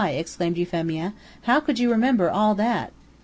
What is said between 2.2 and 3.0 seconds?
all that?"